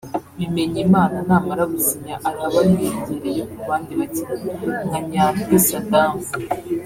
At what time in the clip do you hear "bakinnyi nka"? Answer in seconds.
3.99-4.99